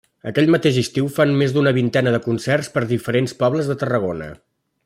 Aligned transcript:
Aquell 0.29 0.47
mateix 0.53 0.79
estiu 0.81 1.09
fan 1.17 1.33
més 1.41 1.53
d'una 1.57 1.75
vintena 1.79 2.15
de 2.17 2.21
concerts 2.25 2.73
per 2.79 2.85
diferents 2.95 3.39
pobles 3.45 3.71
de 3.73 3.81
Tarragona. 3.85 4.35